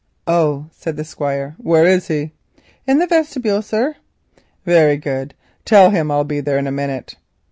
"Oh," 0.25 0.65
said 0.71 0.97
the 0.97 1.05
Squire. 1.05 1.53
"Where 1.59 1.85
is 1.85 2.07
he?" 2.07 2.31
"In 2.87 2.97
the 2.97 3.05
vestibule, 3.05 3.61
sir." 3.61 3.97
"Very 4.65 4.97
good. 4.97 5.35
Tell 5.63 5.91
him 5.91 6.09
I 6.09 6.15
will 6.17 6.23
be 6.23 6.39
there 6.39 6.57
in 6.57 6.65
a 6.65 6.71
minute." 6.71 7.17